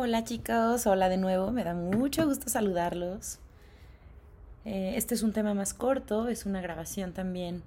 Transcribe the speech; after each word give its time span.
Hola 0.00 0.22
chicos, 0.22 0.86
hola 0.86 1.08
de 1.08 1.16
nuevo, 1.16 1.50
me 1.50 1.64
da 1.64 1.74
mucho 1.74 2.24
gusto 2.24 2.48
saludarlos. 2.48 3.40
Eh, 4.64 4.92
este 4.94 5.16
es 5.16 5.24
un 5.24 5.32
tema 5.32 5.54
más 5.54 5.74
corto, 5.74 6.28
es 6.28 6.46
una 6.46 6.60
grabación 6.60 7.12
también 7.12 7.64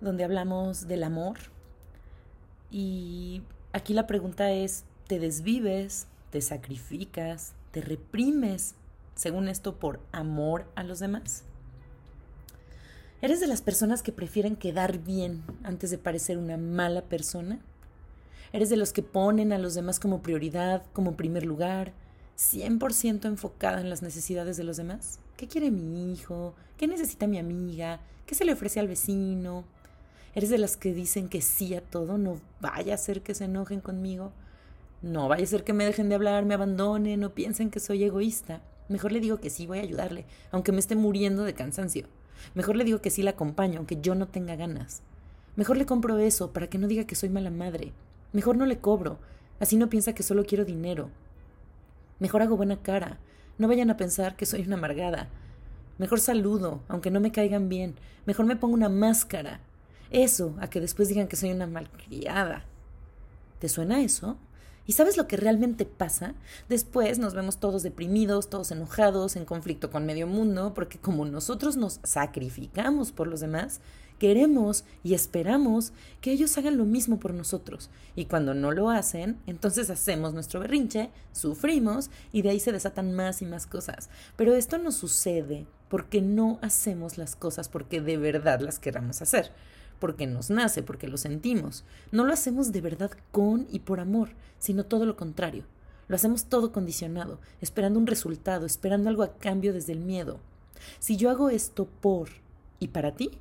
donde 0.00 0.22
hablamos 0.22 0.86
del 0.86 1.02
amor. 1.02 1.38
Y 2.70 3.42
aquí 3.72 3.92
la 3.92 4.06
pregunta 4.06 4.52
es, 4.52 4.84
¿te 5.08 5.18
desvives, 5.18 6.06
te 6.30 6.40
sacrificas, 6.40 7.54
te 7.72 7.80
reprimes, 7.80 8.76
según 9.16 9.48
esto, 9.48 9.74
por 9.74 9.98
amor 10.12 10.70
a 10.76 10.84
los 10.84 11.00
demás? 11.00 11.42
¿Eres 13.20 13.40
de 13.40 13.48
las 13.48 13.62
personas 13.62 14.04
que 14.04 14.12
prefieren 14.12 14.54
quedar 14.54 14.98
bien 14.98 15.42
antes 15.64 15.90
de 15.90 15.98
parecer 15.98 16.38
una 16.38 16.56
mala 16.56 17.02
persona? 17.02 17.58
¿Eres 18.52 18.68
de 18.68 18.76
los 18.76 18.92
que 18.92 19.02
ponen 19.02 19.50
a 19.52 19.58
los 19.58 19.74
demás 19.74 19.98
como 19.98 20.20
prioridad, 20.20 20.82
como 20.92 21.16
primer 21.16 21.46
lugar, 21.46 21.94
100% 22.36 23.24
enfocada 23.24 23.80
en 23.80 23.88
las 23.88 24.02
necesidades 24.02 24.58
de 24.58 24.64
los 24.64 24.76
demás? 24.76 25.20
¿Qué 25.38 25.48
quiere 25.48 25.70
mi 25.70 26.12
hijo? 26.12 26.54
¿Qué 26.76 26.86
necesita 26.86 27.26
mi 27.26 27.38
amiga? 27.38 28.00
¿Qué 28.26 28.34
se 28.34 28.44
le 28.44 28.52
ofrece 28.52 28.78
al 28.78 28.88
vecino? 28.88 29.64
¿Eres 30.34 30.50
de 30.50 30.58
las 30.58 30.76
que 30.76 30.92
dicen 30.92 31.30
que 31.30 31.40
sí 31.40 31.74
a 31.74 31.80
todo? 31.80 32.18
No 32.18 32.40
vaya 32.60 32.94
a 32.94 32.98
ser 32.98 33.22
que 33.22 33.34
se 33.34 33.44
enojen 33.44 33.80
conmigo. 33.80 34.32
No 35.00 35.28
vaya 35.28 35.44
a 35.44 35.46
ser 35.46 35.64
que 35.64 35.72
me 35.72 35.86
dejen 35.86 36.10
de 36.10 36.14
hablar, 36.14 36.44
me 36.44 36.52
abandonen 36.54 37.20
no 37.20 37.30
piensen 37.30 37.70
que 37.70 37.80
soy 37.80 38.04
egoísta. 38.04 38.60
Mejor 38.90 39.12
le 39.12 39.20
digo 39.20 39.40
que 39.40 39.48
sí, 39.48 39.66
voy 39.66 39.78
a 39.78 39.82
ayudarle, 39.82 40.26
aunque 40.50 40.72
me 40.72 40.80
esté 40.80 40.94
muriendo 40.94 41.44
de 41.44 41.54
cansancio. 41.54 42.06
Mejor 42.54 42.76
le 42.76 42.84
digo 42.84 43.00
que 43.00 43.10
sí 43.10 43.22
la 43.22 43.30
acompaño, 43.30 43.78
aunque 43.78 43.98
yo 44.02 44.14
no 44.14 44.28
tenga 44.28 44.56
ganas. 44.56 45.00
Mejor 45.56 45.78
le 45.78 45.86
compro 45.86 46.18
eso 46.18 46.52
para 46.52 46.68
que 46.68 46.76
no 46.76 46.86
diga 46.86 47.06
que 47.06 47.14
soy 47.14 47.30
mala 47.30 47.50
madre. 47.50 47.94
Mejor 48.32 48.56
no 48.56 48.66
le 48.66 48.78
cobro, 48.78 49.18
así 49.60 49.76
no 49.76 49.88
piensa 49.88 50.14
que 50.14 50.22
solo 50.22 50.44
quiero 50.44 50.64
dinero. 50.64 51.10
Mejor 52.18 52.42
hago 52.42 52.56
buena 52.56 52.82
cara, 52.82 53.18
no 53.58 53.68
vayan 53.68 53.90
a 53.90 53.96
pensar 53.96 54.36
que 54.36 54.46
soy 54.46 54.62
una 54.62 54.76
amargada. 54.76 55.28
Mejor 55.98 56.20
saludo, 56.20 56.80
aunque 56.88 57.10
no 57.10 57.20
me 57.20 57.32
caigan 57.32 57.68
bien. 57.68 57.96
Mejor 58.26 58.46
me 58.46 58.56
pongo 58.56 58.74
una 58.74 58.88
máscara. 58.88 59.60
Eso, 60.10 60.54
a 60.60 60.68
que 60.68 60.80
después 60.80 61.08
digan 61.08 61.28
que 61.28 61.36
soy 61.36 61.52
una 61.52 61.66
malcriada. 61.66 62.64
¿Te 63.58 63.68
suena 63.68 64.02
eso? 64.02 64.36
¿Y 64.86 64.92
sabes 64.92 65.16
lo 65.16 65.28
que 65.28 65.36
realmente 65.36 65.84
pasa? 65.84 66.34
Después 66.68 67.18
nos 67.18 67.34
vemos 67.34 67.58
todos 67.58 67.82
deprimidos, 67.82 68.50
todos 68.50 68.72
enojados, 68.72 69.36
en 69.36 69.44
conflicto 69.44 69.90
con 69.90 70.06
medio 70.06 70.26
mundo, 70.26 70.74
porque 70.74 70.98
como 70.98 71.24
nosotros 71.24 71.76
nos 71.76 72.00
sacrificamos 72.02 73.12
por 73.12 73.28
los 73.28 73.40
demás, 73.40 73.80
queremos 74.22 74.84
y 75.02 75.14
esperamos 75.14 75.92
que 76.20 76.30
ellos 76.30 76.56
hagan 76.56 76.76
lo 76.76 76.84
mismo 76.84 77.18
por 77.18 77.34
nosotros. 77.34 77.90
Y 78.14 78.26
cuando 78.26 78.54
no 78.54 78.70
lo 78.70 78.88
hacen, 78.88 79.36
entonces 79.48 79.90
hacemos 79.90 80.32
nuestro 80.32 80.60
berrinche, 80.60 81.10
sufrimos 81.32 82.08
y 82.32 82.42
de 82.42 82.50
ahí 82.50 82.60
se 82.60 82.70
desatan 82.70 83.14
más 83.14 83.42
y 83.42 83.46
más 83.46 83.66
cosas. 83.66 84.10
Pero 84.36 84.54
esto 84.54 84.78
no 84.78 84.92
sucede 84.92 85.66
porque 85.88 86.22
no 86.22 86.60
hacemos 86.62 87.18
las 87.18 87.34
cosas 87.34 87.68
porque 87.68 88.00
de 88.00 88.16
verdad 88.16 88.60
las 88.60 88.78
queramos 88.78 89.22
hacer, 89.22 89.50
porque 89.98 90.28
nos 90.28 90.50
nace, 90.50 90.84
porque 90.84 91.08
lo 91.08 91.16
sentimos. 91.16 91.82
No 92.12 92.22
lo 92.24 92.32
hacemos 92.32 92.70
de 92.70 92.80
verdad 92.80 93.10
con 93.32 93.66
y 93.72 93.80
por 93.80 93.98
amor, 93.98 94.28
sino 94.60 94.86
todo 94.86 95.04
lo 95.04 95.16
contrario. 95.16 95.64
Lo 96.06 96.14
hacemos 96.14 96.44
todo 96.44 96.70
condicionado, 96.70 97.40
esperando 97.60 97.98
un 97.98 98.06
resultado, 98.06 98.66
esperando 98.66 99.08
algo 99.08 99.24
a 99.24 99.36
cambio 99.36 99.72
desde 99.72 99.94
el 99.94 99.98
miedo. 99.98 100.38
Si 101.00 101.16
yo 101.16 101.28
hago 101.28 101.50
esto 101.50 101.86
por 101.86 102.28
y 102.78 102.88
para 102.88 103.16
ti, 103.16 103.32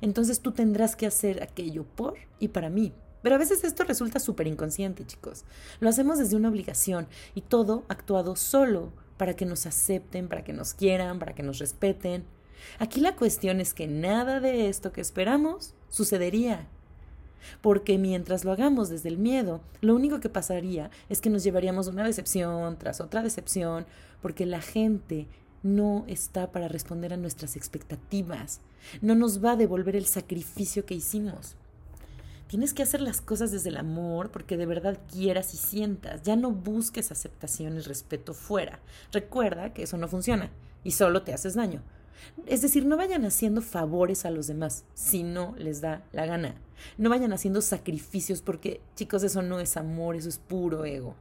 entonces 0.00 0.40
tú 0.40 0.52
tendrás 0.52 0.96
que 0.96 1.06
hacer 1.06 1.42
aquello 1.42 1.84
por 1.84 2.14
y 2.38 2.48
para 2.48 2.70
mí. 2.70 2.92
Pero 3.22 3.34
a 3.34 3.38
veces 3.38 3.64
esto 3.64 3.84
resulta 3.84 4.18
súper 4.18 4.46
inconsciente, 4.46 5.04
chicos. 5.04 5.44
Lo 5.78 5.88
hacemos 5.88 6.18
desde 6.18 6.36
una 6.36 6.48
obligación 6.48 7.06
y 7.34 7.42
todo 7.42 7.84
actuado 7.88 8.36
solo 8.36 8.92
para 9.16 9.34
que 9.34 9.44
nos 9.44 9.66
acepten, 9.66 10.28
para 10.28 10.42
que 10.42 10.54
nos 10.54 10.72
quieran, 10.72 11.18
para 11.18 11.34
que 11.34 11.42
nos 11.42 11.58
respeten. 11.58 12.24
Aquí 12.78 13.00
la 13.00 13.16
cuestión 13.16 13.60
es 13.60 13.74
que 13.74 13.86
nada 13.86 14.40
de 14.40 14.68
esto 14.68 14.92
que 14.92 15.02
esperamos 15.02 15.74
sucedería. 15.90 16.66
Porque 17.60 17.98
mientras 17.98 18.44
lo 18.44 18.52
hagamos 18.52 18.88
desde 18.88 19.08
el 19.08 19.18
miedo, 19.18 19.60
lo 19.80 19.94
único 19.94 20.20
que 20.20 20.28
pasaría 20.28 20.90
es 21.08 21.20
que 21.20 21.30
nos 21.30 21.42
llevaríamos 21.42 21.86
una 21.86 22.04
decepción 22.04 22.78
tras 22.78 23.00
otra 23.00 23.22
decepción, 23.22 23.86
porque 24.22 24.46
la 24.46 24.60
gente 24.60 25.26
no 25.62 26.04
está 26.06 26.52
para 26.52 26.68
responder 26.68 27.12
a 27.12 27.16
nuestras 27.16 27.56
expectativas, 27.56 28.60
no 29.00 29.14
nos 29.14 29.44
va 29.44 29.52
a 29.52 29.56
devolver 29.56 29.96
el 29.96 30.06
sacrificio 30.06 30.86
que 30.86 30.94
hicimos. 30.94 31.56
Tienes 32.50 32.74
que 32.74 32.82
hacer 32.82 33.00
las 33.00 33.20
cosas 33.20 33.52
desde 33.52 33.68
el 33.68 33.76
amor 33.76 34.30
porque 34.30 34.56
de 34.56 34.66
verdad 34.66 34.98
quieras 35.12 35.54
y 35.54 35.56
sientas. 35.56 36.22
Ya 36.22 36.34
no 36.34 36.50
busques 36.50 37.12
aceptación 37.12 37.76
y 37.76 37.80
respeto 37.80 38.34
fuera. 38.34 38.80
Recuerda 39.12 39.72
que 39.72 39.84
eso 39.84 39.96
no 39.96 40.08
funciona 40.08 40.50
y 40.82 40.90
solo 40.90 41.22
te 41.22 41.32
haces 41.32 41.54
daño. 41.54 41.82
Es 42.46 42.60
decir, 42.60 42.86
no 42.86 42.96
vayan 42.96 43.24
haciendo 43.24 43.62
favores 43.62 44.24
a 44.24 44.30
los 44.30 44.48
demás 44.48 44.84
si 44.94 45.22
no 45.22 45.54
les 45.58 45.80
da 45.80 46.02
la 46.12 46.26
gana. 46.26 46.56
No 46.98 47.08
vayan 47.08 47.32
haciendo 47.32 47.62
sacrificios 47.62 48.42
porque, 48.42 48.80
chicos, 48.96 49.22
eso 49.22 49.42
no 49.42 49.60
es 49.60 49.76
amor, 49.76 50.16
eso 50.16 50.28
es 50.28 50.38
puro 50.38 50.84
ego. 50.84 51.14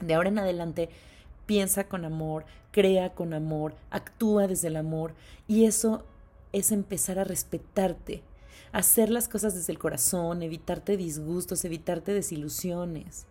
De 0.00 0.12
ahora 0.14 0.28
en 0.28 0.40
adelante, 0.40 0.90
piensa 1.50 1.88
con 1.88 2.04
amor, 2.04 2.44
crea 2.70 3.12
con 3.12 3.34
amor, 3.34 3.74
actúa 3.90 4.46
desde 4.46 4.68
el 4.68 4.76
amor 4.76 5.14
y 5.48 5.64
eso 5.64 6.04
es 6.52 6.70
empezar 6.70 7.18
a 7.18 7.24
respetarte, 7.24 8.22
hacer 8.70 9.10
las 9.10 9.26
cosas 9.26 9.56
desde 9.56 9.72
el 9.72 9.78
corazón, 9.80 10.44
evitarte 10.44 10.96
disgustos, 10.96 11.64
evitarte 11.64 12.14
desilusiones. 12.14 13.26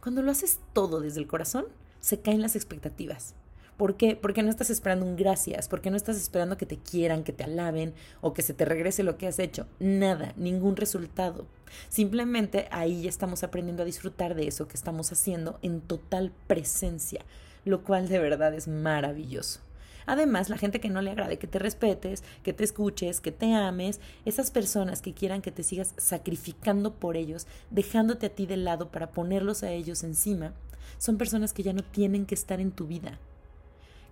Cuando 0.00 0.22
lo 0.22 0.30
haces 0.30 0.60
todo 0.74 1.00
desde 1.00 1.18
el 1.18 1.26
corazón, 1.26 1.64
se 1.98 2.20
caen 2.20 2.40
las 2.40 2.54
expectativas. 2.54 3.34
¿Por 3.76 3.96
qué? 3.96 4.14
Porque 4.14 4.44
no 4.44 4.50
estás 4.50 4.70
esperando 4.70 5.04
un 5.04 5.16
gracias, 5.16 5.66
porque 5.66 5.90
no 5.90 5.96
estás 5.96 6.18
esperando 6.18 6.56
que 6.56 6.66
te 6.66 6.78
quieran, 6.78 7.24
que 7.24 7.32
te 7.32 7.42
alaben 7.42 7.94
o 8.20 8.32
que 8.32 8.42
se 8.42 8.54
te 8.54 8.64
regrese 8.64 9.02
lo 9.02 9.18
que 9.18 9.26
has 9.26 9.40
hecho. 9.40 9.66
Nada, 9.80 10.34
ningún 10.36 10.76
resultado. 10.76 11.46
Simplemente 11.88 12.68
ahí 12.70 13.02
ya 13.02 13.08
estamos 13.08 13.42
aprendiendo 13.42 13.82
a 13.82 13.86
disfrutar 13.86 14.36
de 14.36 14.46
eso 14.46 14.68
que 14.68 14.76
estamos 14.76 15.10
haciendo 15.10 15.58
en 15.62 15.80
total 15.80 16.32
presencia, 16.46 17.24
lo 17.66 17.82
cual 17.82 18.08
de 18.08 18.18
verdad 18.18 18.54
es 18.54 18.68
maravilloso. 18.68 19.60
Además, 20.06 20.48
la 20.48 20.56
gente 20.56 20.80
que 20.80 20.88
no 20.88 21.02
le 21.02 21.10
agrade 21.10 21.36
que 21.36 21.48
te 21.48 21.58
respetes, 21.58 22.22
que 22.44 22.52
te 22.52 22.62
escuches, 22.62 23.20
que 23.20 23.32
te 23.32 23.52
ames, 23.52 24.00
esas 24.24 24.52
personas 24.52 25.02
que 25.02 25.12
quieran 25.12 25.42
que 25.42 25.50
te 25.50 25.64
sigas 25.64 25.94
sacrificando 25.96 26.94
por 26.94 27.16
ellos, 27.16 27.48
dejándote 27.70 28.26
a 28.26 28.34
ti 28.34 28.46
de 28.46 28.56
lado 28.56 28.88
para 28.90 29.10
ponerlos 29.10 29.64
a 29.64 29.72
ellos 29.72 30.04
encima, 30.04 30.54
son 30.98 31.18
personas 31.18 31.52
que 31.52 31.64
ya 31.64 31.72
no 31.72 31.82
tienen 31.82 32.24
que 32.24 32.36
estar 32.36 32.60
en 32.60 32.70
tu 32.70 32.86
vida. 32.86 33.18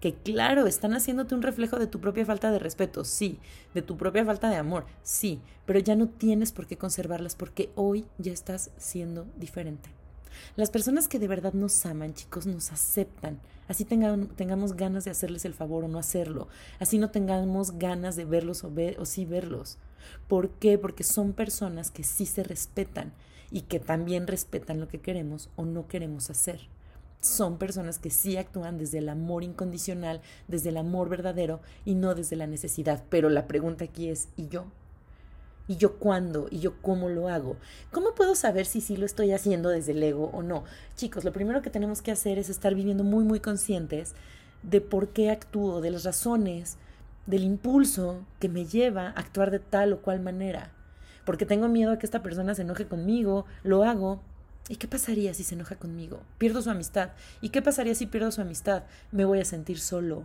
Que 0.01 0.15
claro, 0.15 0.67
están 0.67 0.93
haciéndote 0.95 1.37
un 1.37 1.43
reflejo 1.43 1.79
de 1.79 1.87
tu 1.87 2.01
propia 2.01 2.27
falta 2.27 2.51
de 2.51 2.59
respeto, 2.59 3.05
sí, 3.05 3.39
de 3.73 3.81
tu 3.81 3.97
propia 3.97 4.25
falta 4.25 4.51
de 4.51 4.57
amor, 4.57 4.85
sí, 5.05 5.41
pero 5.65 5.79
ya 5.79 5.95
no 5.95 6.09
tienes 6.09 6.51
por 6.51 6.67
qué 6.67 6.77
conservarlas 6.77 7.37
porque 7.37 7.71
hoy 7.77 8.05
ya 8.19 8.33
estás 8.33 8.73
siendo 8.77 9.27
diferente. 9.37 10.04
Las 10.57 10.71
personas 10.71 11.09
que 11.09 11.19
de 11.19 11.29
verdad 11.29 11.53
nos 11.53 11.85
aman, 11.87 12.15
chicos, 12.15 12.47
nos 12.47 12.73
aceptan. 12.73 13.41
Así 13.69 13.85
tengamos 13.85 14.75
ganas 14.75 15.05
de 15.05 15.11
hacerles 15.11 15.45
el 15.45 15.55
favor 15.55 15.85
o 15.85 15.89
no 15.89 15.99
hacerlo. 15.99 16.49
Así 16.79 16.99
no 16.99 17.11
tengamos 17.11 17.79
ganas 17.79 18.17
de 18.17 18.25
verlos 18.25 18.65
o, 18.65 18.73
o 18.99 19.05
sí 19.05 19.25
verlos. 19.25 19.79
¿Por 20.29 20.51
qué? 20.51 20.79
Porque 20.79 21.05
son 21.05 21.33
personas 21.33 21.91
que 21.91 22.05
sí 22.05 22.27
se 22.27 22.43
respetan 22.43 23.13
y 23.51 23.63
que 23.63 23.81
también 23.81 24.27
respetan 24.27 24.81
lo 24.81 24.89
que 24.89 25.01
queremos 25.01 25.51
o 25.57 25.65
no 25.65 25.87
queremos 25.87 26.31
hacer. 26.31 26.69
Son 27.21 27.57
personas 27.57 27.99
que 27.99 28.11
sí 28.11 28.37
actúan 28.37 28.77
desde 28.77 28.99
el 28.99 29.09
amor 29.09 29.45
incondicional, 29.45 30.21
desde 30.47 30.69
el 30.69 30.77
amor 30.77 31.09
verdadero 31.09 31.61
y 31.87 31.95
no 31.95 32.15
desde 32.15 32.37
la 32.37 32.47
necesidad. 32.47 33.03
Pero 33.09 33.31
la 33.31 33.47
pregunta 33.47 33.85
aquí 33.85 34.11
es, 34.11 34.29
¿y 34.37 34.49
yo? 34.49 34.67
¿Y 35.67 35.77
yo 35.77 35.97
cuándo? 35.97 36.47
¿Y 36.51 36.59
yo 36.59 36.75
cómo 36.83 37.09
lo 37.09 37.29
hago? 37.29 37.57
¿Cómo 37.91 38.15
puedo 38.15 38.35
saber 38.35 38.67
si 38.67 38.83
sí 38.83 38.97
lo 38.97 39.07
estoy 39.07 39.33
haciendo 39.33 39.71
desde 39.71 39.93
el 39.93 40.03
ego 40.03 40.31
o 40.35 40.43
no? 40.43 40.65
Chicos, 40.95 41.25
lo 41.25 41.33
primero 41.33 41.63
que 41.63 41.71
tenemos 41.71 42.03
que 42.03 42.13
hacer 42.13 42.39
es 42.39 42.51
estar 42.51 42.75
viviendo 42.75 43.03
muy, 43.03 43.25
muy 43.25 43.41
conscientes 43.41 44.15
de 44.63 44.83
por 44.83 45.09
qué 45.09 45.31
actúo, 45.31 45.81
de 45.81 45.91
las 45.91 46.05
razones, 46.05 46.77
del 47.27 47.45
impulso 47.45 48.27
que 48.41 48.51
me 48.51 48.67
lleva 48.67 49.09
a 49.09 49.21
actuar 49.21 49.51
de 49.51 49.59
tal 49.59 49.95
o 49.95 50.03
cual 50.03 50.21
manera. 50.21 50.71
Porque 51.25 51.47
tengo 51.47 51.69
miedo 51.69 51.93
a 51.93 51.99
que 51.99 52.05
esta 52.05 52.23
persona 52.23 52.55
se 52.55 52.63
enoje 52.63 52.87
conmigo, 52.87 53.47
lo 53.63 53.85
hago. 53.85 54.21
¿Y 54.69 54.77
qué 54.77 54.87
pasaría 54.87 55.33
si 55.33 55.45
se 55.45 55.55
enoja 55.55 55.77
conmigo? 55.77 56.21
Pierdo 56.37 56.61
su 56.61 56.69
amistad. 56.69 57.11
¿Y 57.41 57.49
qué 57.49 57.63
pasaría 57.63 57.95
si 57.95 58.05
pierdo 58.05 58.31
su 58.33 58.43
amistad? 58.43 58.85
Me 59.13 59.25
voy 59.25 59.41
a 59.41 59.45
sentir 59.47 59.79
solo 59.81 60.25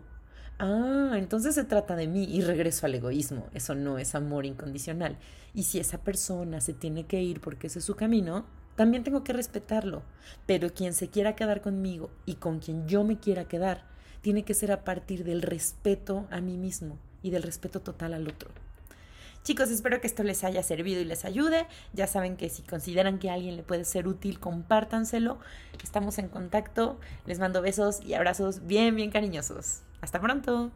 Ah, 0.62 1.14
entonces 1.16 1.56
se 1.56 1.64
trata 1.64 1.96
de 1.96 2.08
mí 2.08 2.26
y 2.26 2.42
regreso 2.42 2.86
al 2.86 2.94
egoísmo. 2.94 3.48
Eso 3.54 3.76
no 3.76 3.98
es 3.98 4.14
amor 4.14 4.46
incondicional. 4.46 5.18
Y 5.54 5.64
si 5.64 5.80
esa 5.80 6.00
persona 6.00 6.60
se 6.60 6.74
tiene 6.74 7.06
que 7.06 7.22
ir 7.22 7.40
porque 7.40 7.68
ese 7.68 7.80
es 7.80 7.86
su 7.86 7.96
camino, 7.96 8.46
también 8.76 9.06
tengo 9.06 9.24
que 9.24 9.32
respetarlo. 9.32 10.04
Pero 10.46 10.74
quien 10.74 10.94
se 10.94 11.08
quiera 11.08 11.36
quedar 11.36 11.62
conmigo 11.62 12.10
y 12.26 12.36
con 12.36 12.60
quien 12.60 12.90
yo 12.90 13.06
me 13.06 13.20
quiera 13.20 13.46
quedar, 13.46 13.86
tiene 14.22 14.44
que 14.44 14.54
ser 14.54 14.74
a 14.74 14.84
partir 14.84 15.24
del 15.24 15.42
respeto 15.42 16.28
a 16.30 16.42
mí 16.42 16.58
mismo 16.58 16.98
y 17.24 17.30
del 17.30 17.44
respeto 17.44 17.80
total 17.80 18.14
al 18.14 18.28
otro. 18.28 18.50
Chicos, 19.44 19.70
espero 19.70 20.02
que 20.02 20.08
esto 20.08 20.24
les 20.24 20.44
haya 20.44 20.62
servido 20.62 21.00
y 21.00 21.06
les 21.06 21.24
ayude. 21.24 21.68
Ya 21.94 22.06
saben 22.06 22.36
que 22.36 22.50
si 22.50 22.64
consideran 22.64 23.20
que 23.20 23.30
alguien 23.30 23.56
le 23.56 23.64
puede 23.64 23.86
ser 23.86 24.10
útil, 24.10 24.42
compártanselo. 24.42 25.40
Estamos 25.82 26.18
en 26.18 26.28
contacto. 26.28 27.00
Les 27.26 27.40
mando 27.40 27.62
besos 27.62 28.02
y 28.04 28.14
abrazos 28.14 28.68
bien, 28.68 28.98
bien 28.98 29.10
cariñosos. 29.10 29.84
Hasta 30.02 30.20
pronto. 30.20 30.72